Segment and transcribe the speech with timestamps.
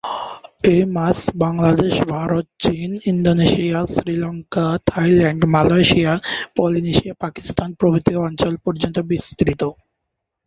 [0.63, 6.13] এই মাছ বাংলাদেশ, ভারত, চীন, Indonesia, Sri Lanka, Thailand, Malaysia,
[6.57, 9.61] Polynesia, Pakistan প্রভৃতি অঞ্চল পর্যন্ত বিস্তৃত।